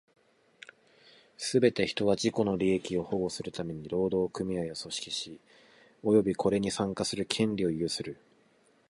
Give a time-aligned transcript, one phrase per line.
[1.37, 5.39] すべて人は、自己の利益を保護するために労働組合を組織し、
[6.03, 8.17] 及びこれに参加する権利を有する。